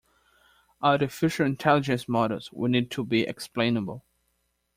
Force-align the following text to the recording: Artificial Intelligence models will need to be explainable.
Artificial 0.81 1.45
Intelligence 1.45 2.09
models 2.09 2.51
will 2.51 2.69
need 2.69 2.89
to 2.89 3.05
be 3.05 3.21
explainable. 3.21 4.03